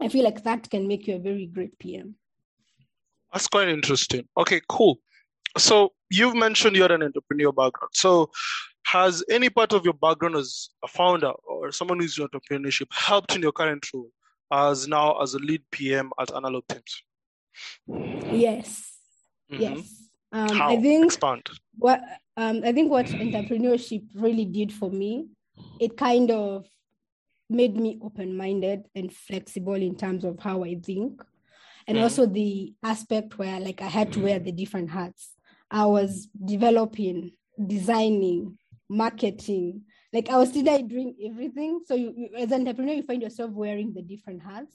[0.00, 2.16] I feel like that can make you a very great PM.
[3.32, 4.26] That's quite interesting.
[4.36, 4.98] Okay, cool.
[5.58, 7.90] So you've mentioned you're an entrepreneur background.
[7.92, 8.30] So
[8.86, 13.34] has any part of your background as a founder or someone who's in entrepreneurship helped
[13.34, 14.10] in your current role
[14.52, 17.02] as now as a lead PM at Analog Teams?
[18.30, 18.92] Yes.
[19.50, 19.62] Mm-hmm.
[19.62, 20.03] Yes.
[20.34, 20.70] Um, How?
[20.70, 21.48] I think Expand.
[21.78, 22.02] what
[22.36, 25.28] um, I think what entrepreneurship really did for me,
[25.80, 26.66] it kind of
[27.48, 31.22] made me open-minded and flexible in terms of how I think,
[31.86, 32.02] and mm.
[32.02, 35.30] also the aspect where like I had to wear the different hats.
[35.70, 37.30] I was developing,
[37.64, 39.82] designing, marketing.
[40.12, 41.80] Like I was still doing everything.
[41.86, 44.74] So you, you, as an entrepreneur, you find yourself wearing the different hats.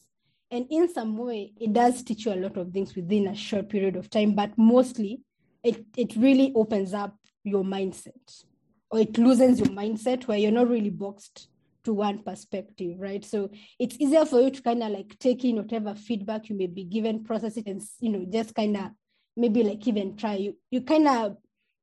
[0.51, 3.69] And in some way, it does teach you a lot of things within a short
[3.69, 5.21] period of time, but mostly
[5.63, 8.43] it, it really opens up your mindset
[8.91, 11.47] or it loosens your mindset where you're not really boxed
[11.83, 13.23] to one perspective, right?
[13.23, 16.67] So it's easier for you to kind of like take in whatever feedback you may
[16.67, 18.91] be given, process it, and you know, just kind of
[19.37, 20.35] maybe like even try.
[20.35, 21.37] You you kind of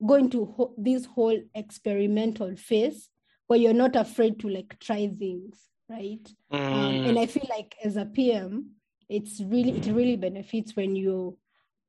[0.06, 3.08] go into ho- this whole experimental phase
[3.46, 5.58] where you're not afraid to like try things,
[5.88, 6.28] right?
[6.52, 7.08] Um, Mm.
[7.08, 8.72] and I feel like as a PM,
[9.08, 11.38] it's really it really benefits when you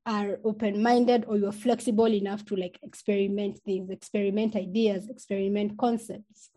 [0.07, 6.49] are open-minded or you're flexible enough to like experiment things, experiment ideas, experiment concepts,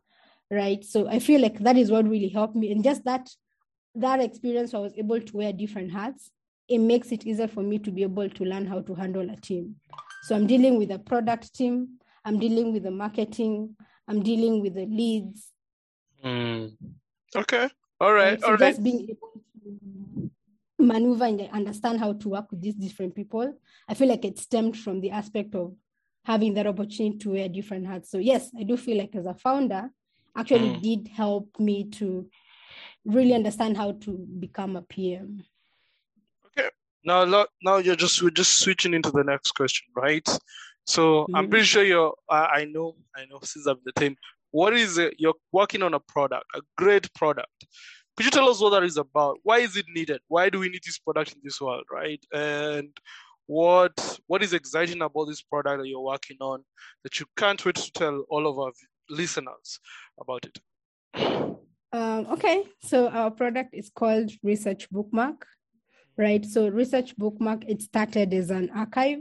[0.50, 0.82] right?
[0.84, 3.28] So I feel like that is what really helped me, and just that
[3.96, 6.30] that experience, I was able to wear different hats.
[6.68, 9.36] It makes it easier for me to be able to learn how to handle a
[9.36, 9.74] team.
[10.22, 13.74] So I'm dealing with a product team, I'm dealing with the marketing,
[14.06, 15.50] I'm dealing with the leads,
[16.24, 16.76] Mm.
[17.34, 17.68] Okay.
[18.00, 18.32] All right.
[18.32, 18.40] right?
[18.40, 18.60] So All right.
[18.72, 20.30] just being able to
[20.80, 23.54] maneuver and understand how to work with these different people,
[23.88, 25.74] I feel like it stemmed from the aspect of
[26.24, 28.10] having that opportunity to wear different hats.
[28.10, 29.90] So yes, I do feel like as a founder,
[30.36, 30.82] actually Mm.
[30.82, 32.28] did help me to
[33.04, 35.44] really understand how to become a PM.
[36.46, 36.68] Okay.
[37.04, 40.28] Now, now you're just we're just switching into the next question, right?
[40.86, 41.50] So I'm Mhm.
[41.50, 42.14] pretty sure you're.
[42.28, 42.96] I, I know.
[43.16, 43.38] I know.
[43.42, 44.16] Since I've the team,
[44.50, 45.14] what is it?
[45.18, 47.64] You're working on a product, a great product.
[48.16, 49.38] Could you tell us what that is about?
[49.42, 50.20] Why is it needed?
[50.28, 52.22] Why do we need this product in this world, right?
[52.32, 52.90] And
[53.46, 56.62] what what is exciting about this product that you're working on
[57.02, 58.72] that you can't wait to tell all of our
[59.08, 59.80] listeners
[60.20, 60.58] about it?
[61.92, 65.44] Um, okay, so our product is called Research Bookmark,
[66.16, 66.44] right?
[66.44, 69.18] So Research Bookmark, it started as an archive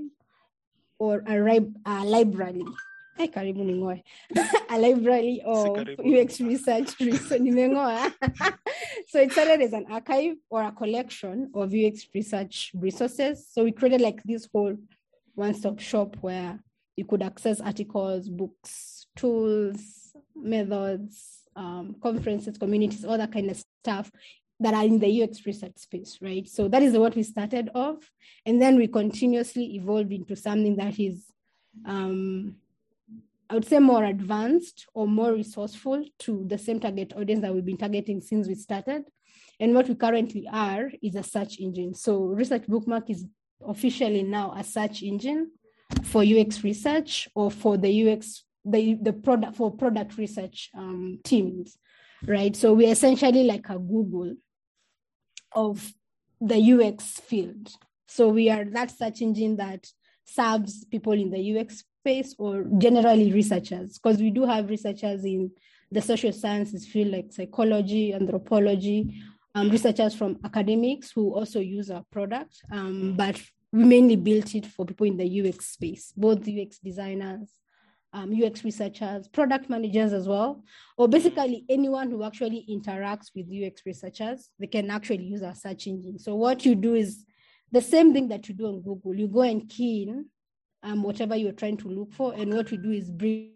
[0.99, 2.63] or a, ri- a library.
[3.19, 4.01] Ay, karibu ningoe.
[4.69, 5.77] a library of.
[5.99, 6.97] UX research.
[7.01, 8.13] research nimengoa.
[9.07, 13.45] so it started as an archive or a collection of UX research resources.
[13.51, 14.77] So we created like this whole
[15.35, 16.59] one-stop shop where
[16.95, 24.09] you could access articles, books, tools, methods, um, conferences, communities, all that kind of stuff
[24.61, 26.47] that are in the UX research space, right?
[26.47, 27.97] So that is what we started off.
[28.45, 31.25] And then we continuously evolved into something that is,
[31.85, 32.55] um,
[33.49, 37.65] I would say, more advanced or more resourceful to the same target audience that we've
[37.65, 39.03] been targeting since we started.
[39.59, 41.93] And what we currently are is a search engine.
[41.93, 43.25] So Research Bookmark is
[43.67, 45.51] officially now a search engine
[46.03, 51.77] for UX research or for the UX the the product for product research um, teams,
[52.25, 52.55] right?
[52.55, 54.35] So we're essentially like a Google
[55.53, 55.93] of
[56.39, 57.71] the UX field.
[58.07, 59.87] So we are that search engine that
[60.25, 65.51] serves people in the UX space or generally researchers, because we do have researchers in
[65.91, 69.21] the social sciences field like psychology, anthropology,
[69.55, 72.61] um, researchers from academics who also use our product.
[72.71, 73.39] Um, but
[73.71, 77.49] we mainly built it for people in the UX space, both UX designers,
[78.13, 80.63] um, UX researchers, product managers as well,
[80.97, 85.85] or basically anyone who actually interacts with UX researchers, they can actually use our search
[85.85, 86.17] engine.
[86.17, 87.23] So what you do is
[87.71, 89.13] the same thing that you do on Google.
[89.13, 90.25] You go and key in
[90.83, 93.51] um, whatever you're trying to look for, and what we do is bring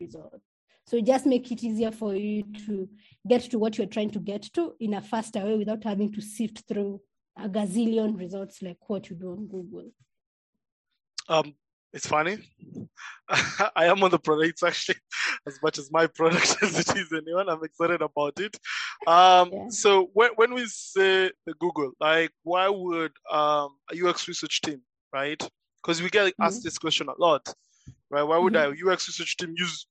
[0.00, 0.44] results.
[0.86, 2.88] So just make it easier for you to
[3.26, 6.20] get to what you're trying to get to in a faster way without having to
[6.20, 7.00] sift through
[7.38, 9.90] a gazillion results like what you do on Google.
[11.26, 11.54] Um,
[11.92, 12.36] it's funny.
[13.28, 14.62] I am on the product.
[14.62, 14.96] Actually
[15.46, 17.48] as much as my product as it is anyone.
[17.48, 18.56] I'm excited about it.
[19.06, 19.68] Um, Yeah.
[19.68, 24.80] So when, when we say the Google, like, why would um, a UX research team,
[25.14, 25.40] right?
[25.80, 27.46] Because we get asked this question a lot,
[28.10, 28.24] right?
[28.24, 29.86] Why would a UX research team use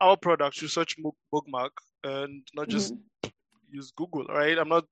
[0.00, 1.72] our product, research book- bookmark,
[2.04, 3.32] and not just Mhm.
[3.70, 4.56] use Google, right?
[4.56, 4.86] I'm not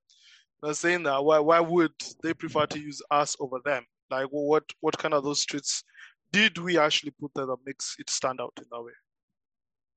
[0.63, 1.25] not saying that.
[1.25, 3.85] Why why would they prefer to use us over them?
[4.11, 5.85] Like, what what kind of those traits
[6.33, 8.97] did we actually put there that makes it stand out in that way?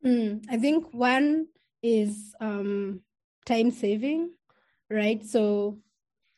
[0.05, 1.47] Mm, I think one
[1.81, 3.01] is um,
[3.45, 4.31] time saving,
[4.89, 5.25] right?
[5.25, 5.79] So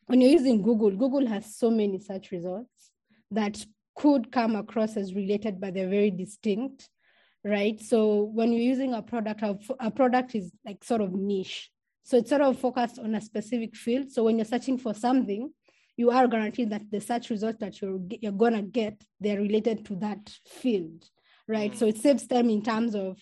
[0.08, 2.71] when you're using Google, Google has so many search results
[3.32, 3.66] that
[3.96, 6.90] could come across as related, but they're very distinct,
[7.44, 7.80] right?
[7.82, 9.44] So when you're using a product,
[9.80, 11.70] a product is like sort of niche.
[12.04, 14.12] So it's sort of focused on a specific field.
[14.12, 15.52] So when you're searching for something,
[15.98, 19.96] you are guaranteed that the search results that you're, you're gonna get, they're related to
[19.98, 21.04] that field,
[21.48, 21.72] right?
[21.72, 21.78] Mm.
[21.78, 23.18] So it saves time in terms of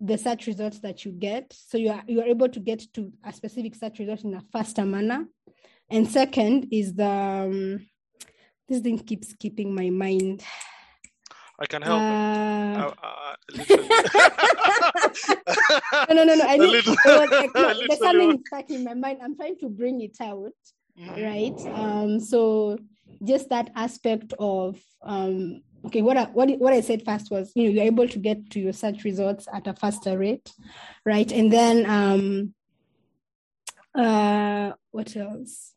[0.00, 1.52] the search results that you get.
[1.52, 4.42] So you are you are able to get to a specific search result in a
[4.52, 5.26] faster manner.
[5.90, 7.86] And second is the um,
[8.68, 10.42] this thing keeps keeping my mind.
[11.58, 12.00] I can help.
[12.00, 13.36] Uh, I- I-
[16.10, 16.44] no, no, no, no.
[16.44, 19.18] I A need, little- it was like, no, there's something stuck in my mind.
[19.22, 20.52] I'm trying to bring it out.
[20.98, 21.22] Mhm.
[21.30, 22.78] right um so
[23.22, 27.64] just that aspect of um okay what I, what, what i said first was you
[27.64, 30.50] know you're able to get to your search results at a faster rate
[31.04, 32.54] right and then um
[33.94, 35.74] uh what else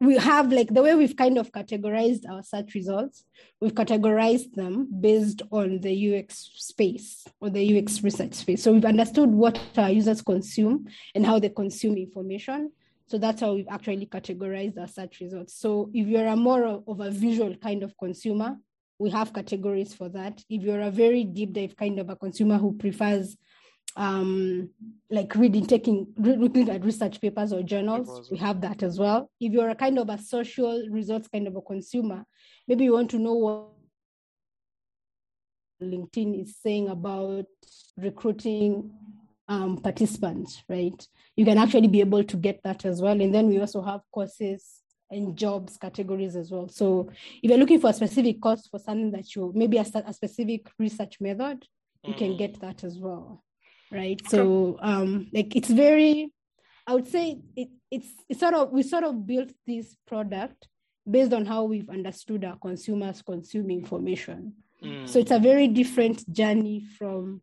[0.00, 3.24] we have like the way we've kind of categorized our search results,
[3.60, 8.62] we've categorized them based on the UX space or the UX research space.
[8.62, 12.72] So we've understood what our users consume and how they consume information.
[13.06, 15.54] So that's how we've actually categorized our search results.
[15.54, 18.56] So if you're a more of a visual kind of consumer,
[18.98, 20.42] we have categories for that.
[20.48, 23.36] If you're a very deep dive kind of a consumer who prefers
[23.96, 24.70] um,
[25.10, 29.30] like reading, taking, looking at research papers or journals, we have that as well.
[29.40, 32.24] If you're a kind of a social results kind of a consumer,
[32.66, 33.68] maybe you want to know what
[35.82, 37.46] LinkedIn is saying about
[37.96, 38.90] recruiting
[39.46, 41.06] um, participants, right?
[41.36, 43.20] You can actually be able to get that as well.
[43.20, 46.68] And then we also have courses and jobs categories as well.
[46.68, 47.10] So
[47.42, 50.66] if you're looking for a specific course for something that you maybe a, a specific
[50.78, 51.64] research method,
[52.02, 52.18] you mm.
[52.18, 53.43] can get that as well
[53.94, 54.20] right?
[54.28, 56.30] So um like it's very
[56.86, 60.68] i would say it, it's it's sort of we sort of built this product
[61.10, 64.54] based on how we've understood our consumers consume information.
[64.82, 65.08] Mm.
[65.08, 67.40] so it's a very different journey from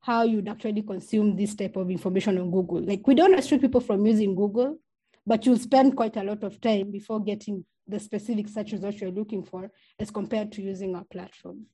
[0.00, 2.82] how you'd actually consume this type of information on google.
[2.82, 4.78] Like we don't restrict people from using google
[5.26, 9.10] but you'll spend quite a lot of time before getting the specific search results you're
[9.10, 11.66] looking for as compared to using our platform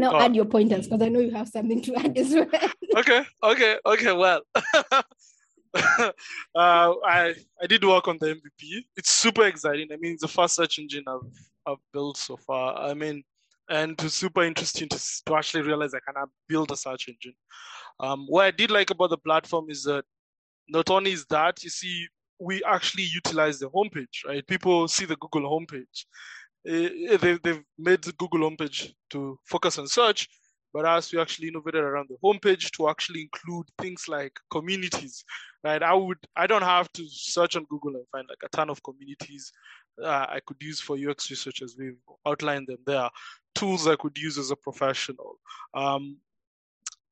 [0.00, 0.20] now oh.
[0.20, 2.48] add your pointers because I know you have something to add as well.
[2.96, 4.12] okay, okay, okay.
[4.12, 5.02] Well, uh,
[6.54, 8.84] I I did work on the MVP.
[8.96, 9.88] It's super exciting.
[9.92, 11.20] I mean, it's the first search engine I've
[11.66, 12.76] I've built so far.
[12.76, 13.22] I mean,
[13.68, 16.14] and it's super interesting to to actually realize I can
[16.48, 17.34] build a search engine.
[18.00, 20.04] Um, what I did like about the platform is that
[20.68, 22.08] not only is that you see
[22.40, 24.46] we actually utilize the homepage, right?
[24.46, 26.06] People see the Google homepage
[26.64, 30.28] they, they've made the Google homepage to focus on search,
[30.72, 35.24] but as we actually innovated around the homepage to actually include things like communities,
[35.64, 35.82] right?
[35.82, 38.82] I would, I don't have to search on Google and find like a ton of
[38.82, 39.52] communities
[40.02, 41.76] uh, I could use for UX researchers.
[41.78, 43.08] We've outlined them there.
[43.54, 45.38] Tools I could use as a professional.
[45.74, 46.18] Um,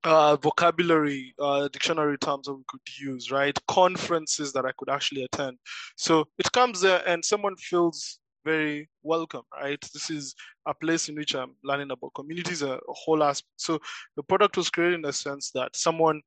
[0.04, 3.58] uh, vocabulary, uh, dictionary terms that we could use, right?
[3.66, 5.58] Conferences that I could actually attend.
[5.96, 9.80] So it comes there and someone feels very welcome, right?
[9.92, 10.34] This is
[10.66, 13.52] a place in which I'm learning about communities, a, whole aspect.
[13.56, 13.78] So
[14.16, 16.22] the product was created in a sense that someone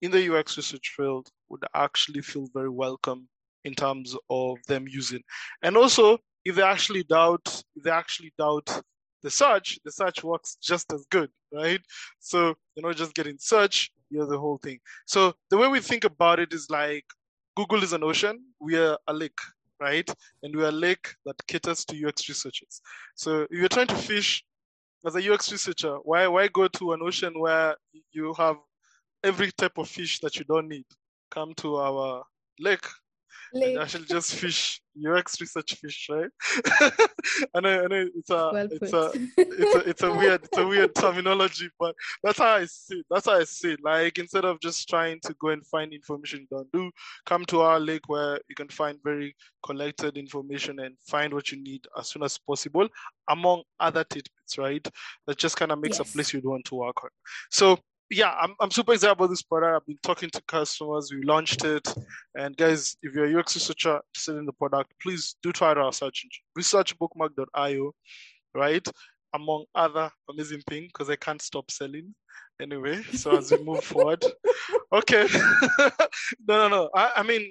[0.00, 3.28] in the UX research field would actually feel very welcome
[3.64, 5.22] in terms of them using.
[5.62, 8.68] And also, if they actually doubt, if they actually doubt
[9.22, 11.80] the search, the search works just as good, right?
[12.18, 14.78] So you're not just getting search, you're the whole thing.
[15.06, 17.04] So the way we think about it is like
[17.56, 19.38] Google is an ocean, we are a lake,
[19.82, 20.08] right?
[20.42, 22.80] And we're a lake that caters to UX researchers.
[23.14, 24.44] So if you're trying to fish
[25.04, 27.76] as a UX researcher, why why go to an ocean where
[28.12, 28.56] you have
[29.22, 30.86] every type of fish that you don't need?
[31.30, 32.24] Come to our
[32.58, 32.86] lake
[33.52, 36.30] and actually just fish UX research fish, right?
[37.54, 40.58] I know, I know it's a, well it's a, it's a, it's a weird, it's
[40.58, 43.06] a weird terminology, but that's how I see it.
[43.10, 43.80] That's how I see it.
[43.82, 46.90] Like instead of just trying to go and find information don't do,
[47.26, 51.62] come to our lake where you can find very collected information and find what you
[51.62, 52.88] need as soon as possible,
[53.30, 54.86] among other tidbits, right?
[55.26, 56.08] That just kind of makes yes.
[56.08, 57.10] a place you'd want to work on.
[57.50, 57.78] So
[58.12, 59.74] yeah, I'm, I'm super excited about this product.
[59.74, 61.10] I've been talking to customers.
[61.12, 61.92] We launched it.
[62.36, 65.78] And guys, if you're a UX researcher interested in the product, please do try out
[65.78, 66.42] our search engine.
[66.58, 67.92] Researchbookmark.io,
[68.54, 68.86] right?
[69.34, 72.14] Among other amazing things, because I can't stop selling
[72.60, 73.02] anyway.
[73.14, 74.24] So as we move forward.
[74.92, 75.26] Okay.
[75.78, 75.88] no,
[76.46, 76.90] no, no.
[76.94, 77.50] I, I mean,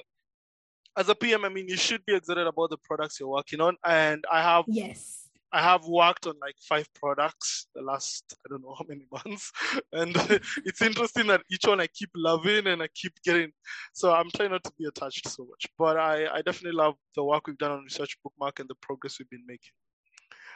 [0.96, 3.78] as a PM, I mean, you should be excited about the products you're working on.
[3.84, 5.21] And I have yes
[5.54, 9.52] I have worked on like five products the last I don't know how many months,
[9.92, 10.16] and
[10.66, 13.52] it's interesting that each one I keep loving and I keep getting.
[13.94, 17.24] So I'm trying not to be attached so much, but I I definitely love the
[17.24, 19.74] work we've done on Research Bookmark and the progress we've been making.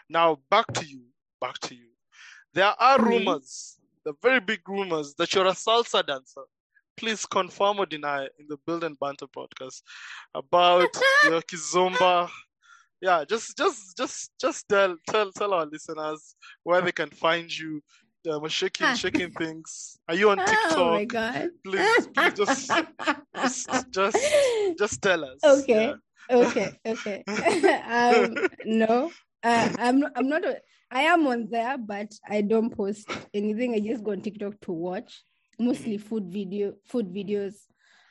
[0.09, 1.01] Now back to you,
[1.41, 1.89] back to you.
[2.53, 3.07] There are mm-hmm.
[3.07, 6.43] rumors, the very big rumors that you're a salsa dancer.
[6.95, 9.81] Please confirm or deny in the Build and Banter podcast
[10.33, 10.87] about
[11.25, 12.29] your kizomba
[13.05, 17.81] yeah, just just just just tell tell tell our listeners where they can find you.
[18.27, 19.99] Um, shaking shaking things.
[20.09, 20.77] Are you on TikTok?
[20.77, 21.49] Oh my god!
[21.63, 22.71] Please, please just
[23.35, 24.17] just just
[24.79, 25.37] just tell us.
[25.43, 25.93] Okay.
[25.93, 26.35] Yeah.
[26.35, 26.69] Okay.
[26.83, 27.23] Okay.
[27.87, 28.33] um,
[28.65, 29.11] no,
[29.43, 30.43] uh, I'm I'm not.
[30.43, 30.57] A,
[30.89, 33.75] I am on there, but I don't post anything.
[33.75, 35.21] I just go on TikTok to watch
[35.59, 37.53] mostly food video, food videos,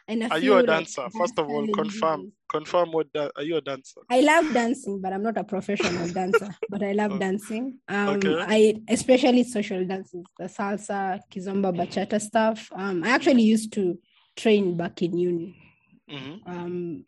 [0.06, 1.02] and are you a dancer?
[1.02, 4.00] Like First of all, confirm confirm what da- are you a dancer?
[4.10, 6.54] I love dancing, but I'm not a professional dancer.
[6.68, 7.78] But I love dancing.
[7.88, 8.36] Um, okay.
[8.40, 12.68] I especially social dances, the salsa, kizomba, bachata stuff.
[12.74, 13.98] Um, I actually used to
[14.36, 15.56] train back in uni.
[16.10, 16.50] Mm-hmm.
[16.50, 17.04] Um,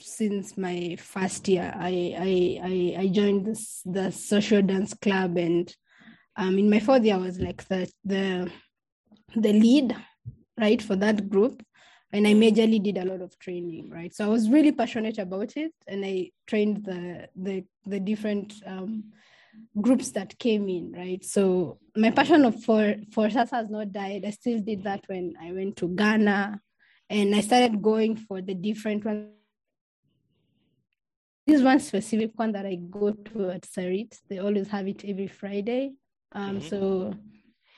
[0.00, 1.72] since my first year.
[1.74, 5.74] I I I, I joined this the social dance club, and
[6.36, 8.50] um, in my fourth year, I was like the the
[9.34, 9.96] the lead,
[10.58, 11.62] right, for that group,
[12.12, 14.14] and I majorly did a lot of training, right.
[14.14, 19.12] So I was really passionate about it, and I trained the the the different um,
[19.80, 21.24] groups that came in, right?
[21.24, 24.24] So my passion of for for salsa has not died.
[24.26, 26.60] I still did that when I went to Ghana,
[27.10, 29.28] and I started going for the different ones.
[31.46, 35.28] This one specific one that I go to at Sarit, they always have it every
[35.28, 35.94] Friday.
[36.32, 36.68] Um, mm-hmm.
[36.68, 37.14] so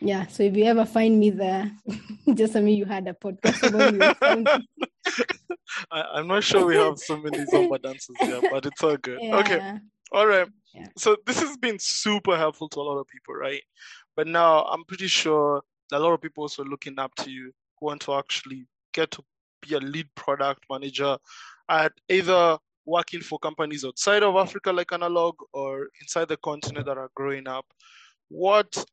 [0.00, 1.70] yeah, so if you ever find me there,
[2.34, 4.64] just tell me you had a podcast about me.
[5.90, 9.18] I, am not sure we have so many Zumba dancers here, but it's all good.
[9.20, 9.36] Yeah.
[9.38, 9.78] Okay.
[10.12, 10.48] All right.
[10.74, 10.86] Yeah.
[10.96, 13.62] So this has been super helpful to a lot of people, right?
[14.16, 17.86] But now I'm pretty sure a lot of people also looking up to you who
[17.86, 19.22] want to actually get to
[19.60, 21.18] be a lead product manager
[21.68, 26.98] at either working for companies outside of Africa like Analog or inside the continent that
[26.98, 27.66] are growing up.
[28.28, 28.84] What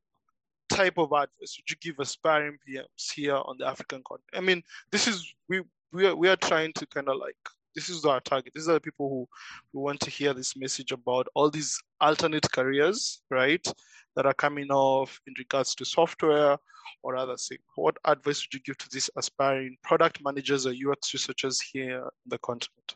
[0.69, 4.33] type of advice would you give aspiring PMs here on the African continent?
[4.33, 5.61] I mean, this is we
[5.91, 7.35] we are, we are trying to kind of like
[7.77, 8.53] this is our target.
[8.55, 9.27] These are the people who,
[9.71, 13.65] who want to hear this message about all these alternate careers, right?
[14.15, 16.57] That are coming off in regards to software
[17.03, 17.61] or other things.
[17.75, 22.29] What advice would you give to these aspiring product managers or UX researchers here in
[22.29, 22.95] the continent?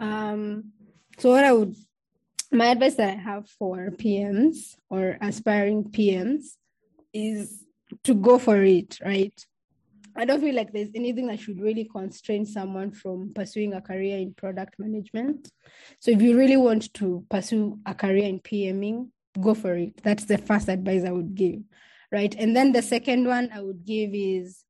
[0.00, 0.72] Um,
[1.18, 1.76] so what I would
[2.52, 6.56] my advice that I have for PMs or aspiring PMs
[7.12, 7.64] is
[8.04, 9.32] to go for it, right?
[10.14, 14.18] I don't feel like there's anything that should really constrain someone from pursuing a career
[14.18, 15.50] in product management.
[16.00, 19.08] So if you really want to pursue a career in PMing,
[19.40, 20.02] go for it.
[20.02, 21.60] That's the first advice I would give,
[22.10, 22.34] right?
[22.38, 24.62] And then the second one I would give is,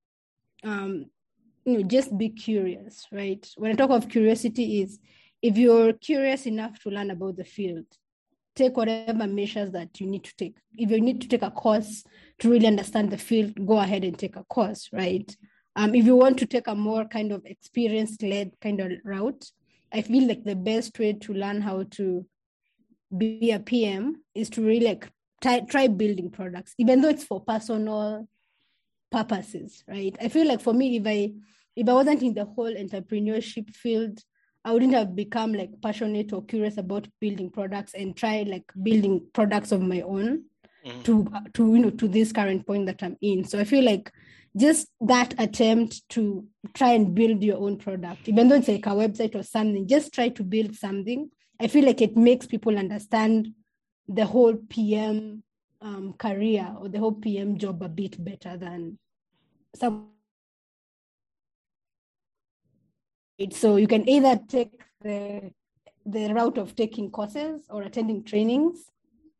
[0.63, 1.07] um,
[1.65, 3.45] you know, just be curious, right?
[3.57, 5.01] When I talk of curiosity, is
[5.43, 7.87] if you're curious enough to learn about the field,
[8.55, 10.57] take whatever measures that you need to take.
[10.77, 12.05] If you need to take a course
[12.39, 15.35] to really understand the field, go ahead and take a course, right?
[15.75, 19.51] Um, if you want to take a more kind of experience-led kind of route,
[19.93, 22.27] I feel like the best way to learn how to
[23.17, 25.11] be a PM is to really like
[25.43, 28.29] try, try building products, even though it's for personal
[29.11, 30.17] purposes, right?
[30.21, 31.33] I feel like for me, if I
[31.75, 34.21] if I wasn't in the whole entrepreneurship field,
[34.65, 39.27] I wouldn't have become like passionate or curious about building products and try like building
[39.33, 40.45] products of my own
[40.87, 41.03] mm.
[41.05, 43.45] to to you know to this current point that I'm in.
[43.45, 44.13] So I feel like
[44.57, 48.91] just that attempt to try and build your own product, even though it's like a
[48.91, 51.31] website or something, just try to build something.
[51.59, 53.49] I feel like it makes people understand
[54.09, 55.43] the whole PM
[55.81, 58.99] um, career or the whole PM job a bit better than
[59.75, 60.12] some
[63.51, 65.53] So you can either take the,
[66.05, 68.91] the route of taking courses or attending trainings,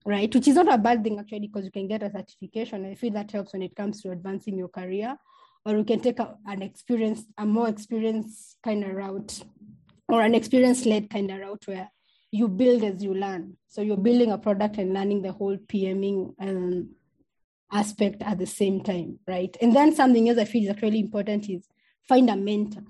[0.07, 0.35] right?
[0.35, 2.87] Which is not a bad thing actually, because you can get a certification.
[2.87, 5.17] I feel that helps when it comes to advancing your career.
[5.65, 9.45] Or you can take a, an experience, a more experienced kind of route,
[10.09, 11.89] or an experience-led kind of route where
[12.33, 13.57] you build as you learn.
[13.69, 16.91] So you're building a product and learning the whole PMing um,
[17.71, 19.57] aspect at the same time, right?
[19.61, 21.69] And then something else I feel is actually important is
[22.09, 22.83] find a mentor.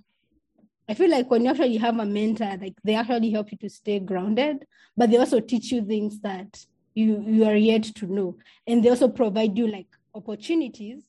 [0.88, 3.70] I feel like when you actually have a mentor, like they actually help you to
[3.70, 4.66] stay grounded,
[4.96, 6.64] but they also teach you things that
[6.94, 11.02] you you are yet to know, and they also provide you like opportunities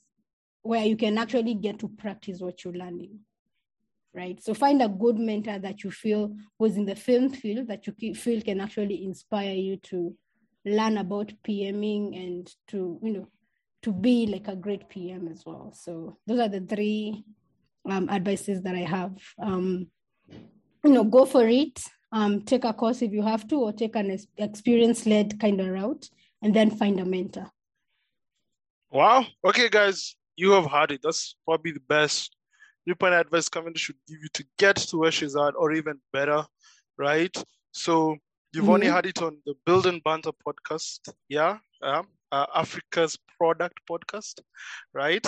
[0.61, 3.19] where you can actually get to practice what you're learning.
[4.13, 4.41] Right.
[4.41, 8.13] So find a good mentor that you feel was in the film field that you
[8.13, 10.15] feel can actually inspire you to
[10.65, 13.27] learn about PMing and to, you know,
[13.81, 15.73] to be like a great PM as well.
[15.75, 17.25] So those are the three
[17.89, 19.17] um, advices that I have.
[19.41, 19.87] Um,
[20.29, 21.81] you know, go for it.
[22.11, 26.09] Um, take a course if you have to, or take an experience-led kind of route,
[26.41, 27.49] and then find a mentor.
[28.91, 29.25] Wow.
[29.43, 31.01] Okay, guys, you have had it.
[31.01, 32.35] That's probably the best
[32.85, 36.45] viewpoint advice Cavendish should give you to get to where she's at, or even better,
[36.97, 37.35] right?
[37.71, 38.17] So
[38.53, 38.73] you've mm-hmm.
[38.73, 42.03] only had it on the Build and Banter podcast, yeah, uh,
[42.53, 44.41] Africa's product podcast,
[44.93, 45.25] right?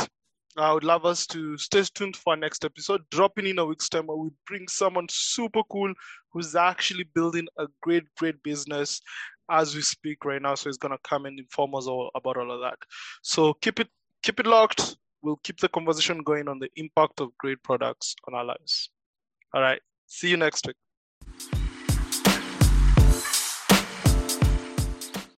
[0.58, 3.02] I would love us to stay tuned for our next episode.
[3.12, 5.94] Dropping in a week's time where we bring someone super cool
[6.32, 9.02] who's actually building a great, great business
[9.50, 10.56] as we speak right now.
[10.56, 12.78] So he's gonna come and inform us all about all of that.
[13.22, 13.90] So keep it
[14.24, 14.96] keep it locked.
[15.22, 18.90] We'll keep the conversation going on the impact of great products on our lives.
[19.54, 19.82] All right.
[20.08, 20.76] See you next week.